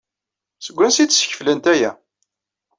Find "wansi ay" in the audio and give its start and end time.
0.77-1.07